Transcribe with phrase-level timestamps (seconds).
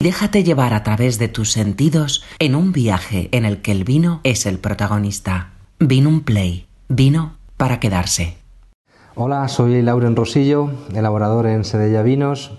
[0.00, 4.20] Déjate llevar a través de tus sentidos en un viaje en el que el vino
[4.22, 5.54] es el protagonista.
[5.80, 6.68] Vino Play.
[6.88, 8.36] Vino para quedarse.
[9.16, 12.52] Hola, soy Lauren Rosillo, elaborador en Sedella Vinos,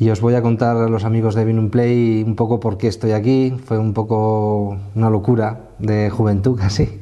[0.00, 2.88] y os voy a contar a los amigos de Vino Play un poco por qué
[2.88, 3.54] estoy aquí.
[3.64, 7.00] Fue un poco una locura de juventud casi.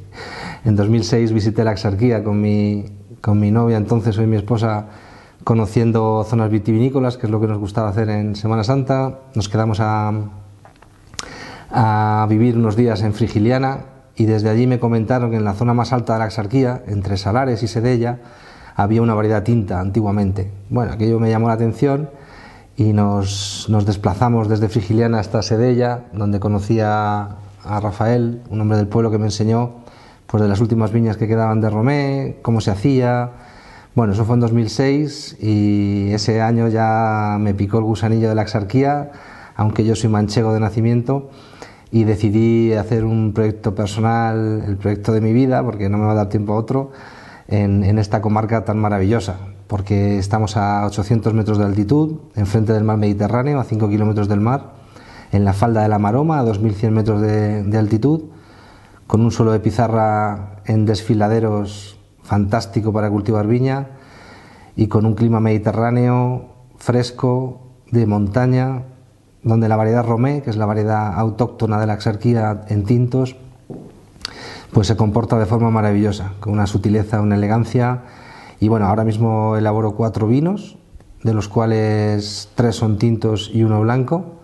[0.67, 2.85] En 2006 visité la Exarquía con mi,
[3.23, 4.89] con mi novia, entonces hoy mi esposa,
[5.45, 9.21] conociendo zonas vitivinícolas, que es lo que nos gustaba hacer en Semana Santa.
[9.35, 10.13] Nos quedamos a,
[12.29, 13.87] vivir unos días en Frigiliana
[14.17, 17.17] y desde allí me comentaron que en la zona más alta de la Exarquía, entre
[17.17, 18.19] Salares y Sedella,
[18.77, 20.51] había una variedad tinta antiguamente.
[20.69, 22.11] Bueno, aquello me llamó la atención
[22.77, 28.89] y nos, desplazamos desde Frigiliana hasta Sedella, donde conocí a, a Rafael, un hombre del
[28.89, 29.81] pueblo que me enseñó
[30.27, 33.31] pues, de las últimas viñas que quedaban de Romé, cómo se hacía,
[33.95, 38.43] bueno, eso fue en 2006 y ese año ya me picó el gusanillo de la
[38.43, 39.11] exarquía,
[39.57, 41.31] aunque yo soy manchego de nacimiento,
[41.91, 46.13] y decidí hacer un proyecto personal, el proyecto de mi vida, porque no me va
[46.13, 46.93] a dar tiempo a otro,
[47.49, 52.97] en, esta comarca tan maravillosa, porque estamos a 800 metros de altitud, enfrente del mar
[52.97, 54.75] Mediterráneo, a 5 kilómetros del mar,
[55.33, 58.23] en la falda de la Maroma, a 2.100 metros de, de altitud,
[59.09, 62.00] con un suelo de pizarra en desfiladeros
[62.31, 63.89] fantástico para cultivar viña
[64.77, 66.45] y con un clima mediterráneo
[66.79, 68.85] fresco, de montaña,
[69.43, 73.35] donde la variedad Romé, que es la variedad autóctona de la Exarquía en tintos,
[74.73, 78.03] pues se comporta de forma maravillosa, con una sutileza, una elegancia.
[78.61, 80.79] Y bueno, ahora mismo elaboro cuatro vinos,
[81.25, 84.37] de los cuales tres son tintos y uno blanco.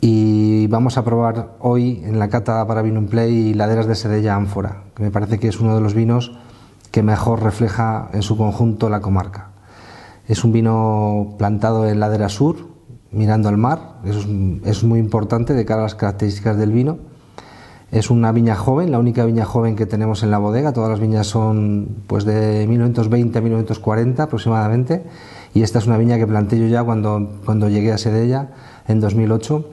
[0.00, 4.82] Y vamos a probar hoy en la cata para Vino Play laderas de Sedella Ánfora,
[4.96, 6.32] que me parece que es uno de los vinos
[6.98, 9.50] que mejor refleja en su conjunto la comarca.
[10.26, 12.56] Es un vino plantado en ladera sur,
[13.12, 14.00] mirando al mar,
[14.64, 16.98] es, muy importante de cara a las características del vino.
[17.92, 20.98] Es una viña joven, la única viña joven que tenemos en la bodega, todas las
[20.98, 25.04] viñas son pues de 1920 a 1940 aproximadamente,
[25.54, 28.48] y esta es una viña que planté yo ya cuando, cuando llegué a Sedella
[28.88, 29.64] en 2008,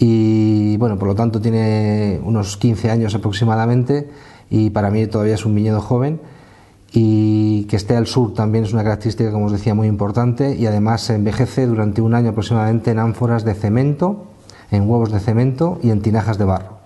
[0.00, 4.10] y bueno, por lo tanto tiene unos 15 años aproximadamente,
[4.50, 6.20] y para mí todavía es un viñedo joven,
[6.92, 10.66] y que esté al sur también es una característica, como os decía, muy importante y
[10.66, 14.26] además se envejece durante un año aproximadamente en ánforas de cemento,
[14.70, 16.78] en huevos de cemento y en tinajas de barro,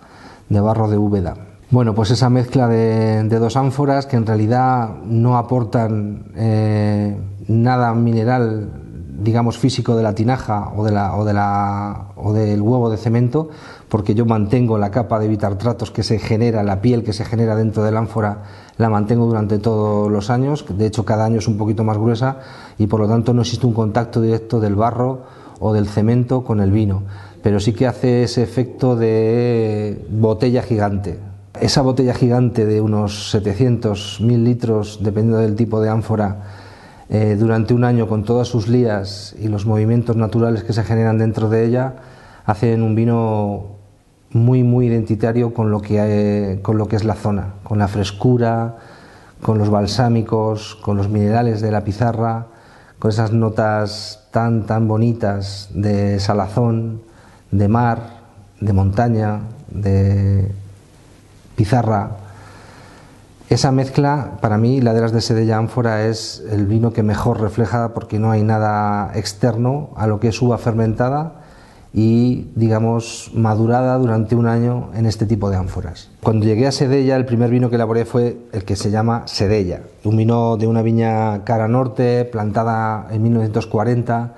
[0.49, 1.34] de barro de úbeda.
[1.71, 7.16] Bueno, pues esa mezcla de, dos ánforas que en realidad no aportan eh,
[7.49, 8.85] nada mineral,
[9.19, 12.97] digamos, físico de la tinaja o, de la, o, de la, o del huevo de
[12.97, 13.49] cemento,
[13.88, 17.56] porque yo mantengo la capa de bitartratos que se genera, la piel que se genera
[17.56, 18.43] dentro del ánfora
[18.78, 22.38] la mantengo durante todos los años, de hecho cada año es un poquito más gruesa
[22.78, 25.22] y por lo tanto no existe un contacto directo del barro
[25.60, 27.04] o del cemento con el vino,
[27.43, 31.19] pero sí que hace ese efecto de botella gigante.
[31.59, 36.66] Esa botella gigante de unos 700 mil litros, dependiendo del tipo de ánfora,
[37.09, 41.19] eh, durante un año con todas sus lías y los movimientos naturales que se generan
[41.19, 41.94] dentro de ella,
[42.44, 43.77] hacen un vino
[44.31, 48.77] muy, muy identitario con lo, que, con lo que es la zona, con la frescura,
[49.43, 52.47] con los balsámicos, con los minerales de la pizarra,
[52.99, 57.03] con esas notas tan, tan bonitas de salazón,
[57.50, 58.21] de mar,
[58.61, 59.41] de montaña,
[59.71, 60.50] de
[61.55, 62.16] pizarra.
[63.49, 68.19] Esa mezcla, para mí, Laderas de Sedella Ánfora es el vino que mejor refleja porque
[68.19, 71.43] no hay nada externo a lo que es uva fermentada
[71.95, 76.11] y, digamos, madurada durante un año en este tipo de ánforas.
[76.25, 79.83] Cuando llegué a Sedella, el primer vino que elaboré fue el que se llama Sedella,
[80.03, 84.34] un vino de una viña cara norte, plantada en 1940,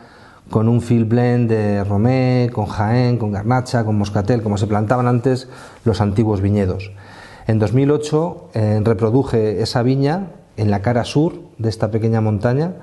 [0.51, 5.09] con un field blend de Romé, con Jaén, con Garnacha, con Moscatel, como se plantaban
[5.09, 5.49] antes
[5.87, 6.93] los antiguos viñedos.
[7.48, 12.75] En 2008 eh, reproduje esa viña en la cara sur de esta pequeña montaña,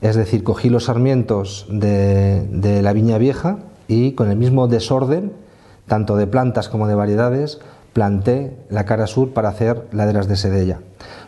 [0.00, 5.34] es decir, cogí los sarmientos de, la viña vieja, y con el mismo desorden,
[5.86, 7.60] tanto de plantas como de variedades,
[7.92, 10.80] planté la cara sur para hacer laderas de Sedella.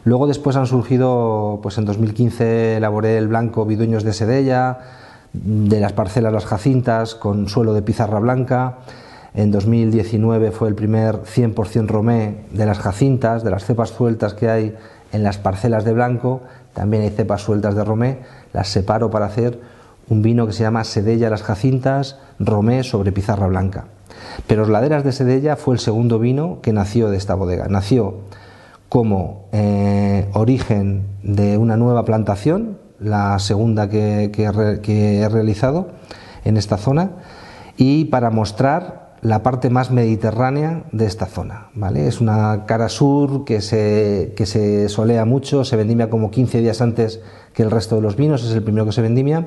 [0.04, 4.78] Luego después han surgido, pues en 2015 elaboré el blanco Vidueños de Sedella,
[5.34, 8.78] de las parcelas Las Jacintas con suelo de pizarra blanca.
[9.34, 14.50] En 2019 fue el primer 100% romé de las jacintas, de las cepas sueltas que
[14.50, 14.76] hay
[15.12, 16.42] en las parcelas de blanco.
[16.74, 18.18] También hay cepas sueltas de romé.
[18.52, 19.60] Las separo para hacer
[20.08, 23.86] un vino que se llama Sedella las Jacintas, Romé sobre pizarra blanca.
[24.46, 27.68] Pero Laderas de Sedella fue el segundo vino que nació de esta bodega.
[27.68, 28.16] Nació
[28.88, 35.88] como eh, origen de una nueva plantación, la segunda que, he realizado
[36.44, 37.12] en esta zona,
[37.76, 41.68] y para mostrar la parte más mediterránea de esta zona.
[41.74, 42.08] ¿vale?
[42.08, 46.80] Es una cara sur que se, que se solea mucho, se vendimia como 15 días
[46.82, 47.20] antes
[47.54, 49.46] que el resto de los vinos, es el primero que se vendimia,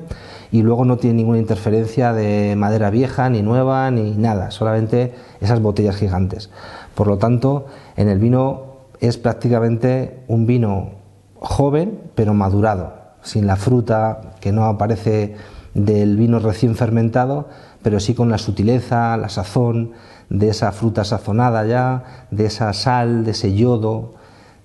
[0.50, 5.60] y luego no tiene ninguna interferencia de madera vieja, ni nueva, ni nada, solamente esas
[5.60, 6.50] botellas gigantes.
[6.94, 10.92] Por lo tanto, en el vino es prácticamente un vino
[11.34, 15.36] joven, pero madurado, sin la fruta que no aparece
[15.76, 17.48] del vino recién fermentado,
[17.82, 19.92] pero sí con la sutileza, la sazón
[20.30, 24.14] de esa fruta sazonada ya, de esa sal, de ese yodo,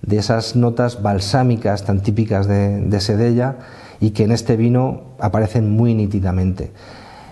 [0.00, 3.56] de esas notas balsámicas tan típicas de, de Sedella
[4.00, 6.72] y que en este vino aparecen muy nítidamente.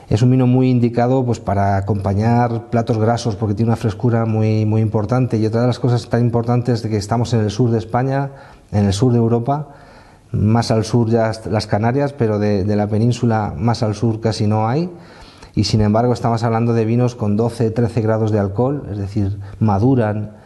[0.09, 4.67] Es un vino muy indicado pues, para acompañar platos grasos porque tiene una frescura muy,
[4.67, 7.71] muy importante y otra de las cosas tan importantes de que estamos en el sur
[7.71, 8.31] de España,
[8.73, 9.69] en el sur de Europa,
[10.32, 14.69] más al sur ya las Canarias, pero de, la península más al sur casi no
[14.69, 14.91] hay
[15.55, 20.37] y sin embargo estamos hablando de vinos con 12-13 grados de alcohol, es decir, maduran,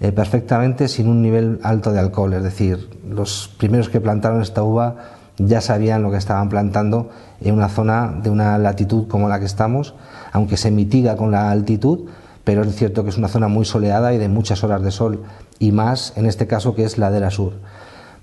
[0.00, 2.32] eh, perfectamente sin un nivel alto de alcohol.
[2.32, 4.96] Es decir, los primeros que plantaron esta uva
[5.38, 9.46] ya sabían lo que estaban plantando en una zona de una latitud como la que
[9.46, 9.94] estamos,
[10.32, 12.08] aunque se mitiga con la altitud,
[12.44, 15.22] pero es cierto que es una zona muy soleada y de muchas horas de sol,
[15.58, 17.54] y más en este caso que es ladera sur.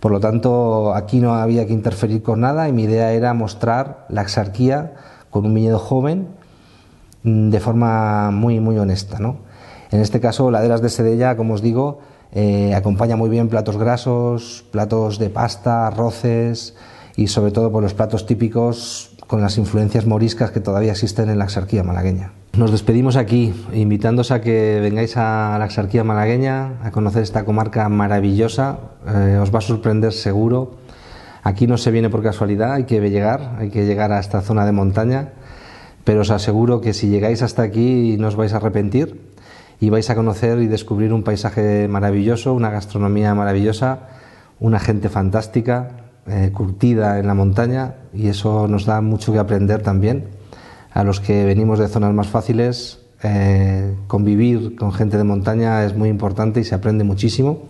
[0.02, 4.08] Por lo tanto, aquí no había que interferir con nada y mi idea era mostrar
[4.10, 4.94] la exarquía
[5.30, 6.28] con un viñedo joven
[7.24, 9.20] mm, de forma muy, muy honesta.
[9.20, 9.38] ¿no?
[9.92, 12.00] En este caso, laderas de Sedella, como os digo,
[12.32, 16.76] eh, acompaña muy bien platos grasos, platos de pasta, arroces
[17.16, 21.38] y sobre todo por los platos típicos con las influencias moriscas que todavía existen en
[21.38, 22.41] la exarquía malagueña.
[22.58, 27.88] Nos despedimos aquí, invitándoos a que vengáis a la exarquía malagueña, a conocer esta comarca
[27.88, 28.78] maravillosa,
[29.08, 30.76] eh, os va a sorprender seguro.
[31.44, 34.66] Aquí no se viene por casualidad, hay que llegar, hay que llegar a esta zona
[34.66, 35.30] de montaña,
[36.04, 39.32] pero os aseguro que si llegáis hasta aquí no os vais a arrepentir
[39.80, 44.10] y vais a conocer y descubrir un paisaje maravilloso, una gastronomía maravillosa,
[44.60, 45.92] una gente fantástica,
[46.28, 50.41] eh, curtida en la montaña y eso nos da mucho que aprender también.
[50.94, 55.96] A los que venimos de zonas más fáciles, eh, convivir con gente de montaña es
[55.96, 57.64] muy importante y se aprende muchísimo.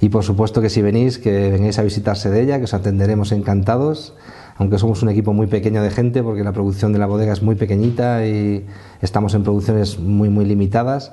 [0.00, 3.32] Y por supuesto que si venís, que vengáis a visitarse de ella, que os atenderemos
[3.32, 4.14] encantados
[4.60, 7.42] aunque somos un equipo muy pequeño de gente, porque la producción de la bodega es
[7.42, 8.66] muy pequeñita y
[9.00, 11.12] estamos en producciones muy, muy limitadas,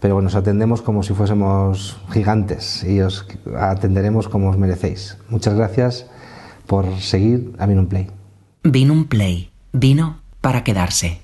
[0.00, 5.18] pero bueno, os atendemos como si fuésemos gigantes y os atenderemos como os merecéis.
[5.28, 6.06] Muchas gracias
[6.66, 8.08] por seguir a Vinum Play.
[8.64, 11.20] Vinum Play, vino para quedarse.